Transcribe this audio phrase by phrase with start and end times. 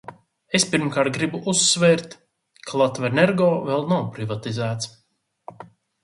[0.59, 2.15] "Es, pirmkārt, gribu uzsvērt,
[2.69, 4.89] ka "Latvenergo" vēl nav privatizēts."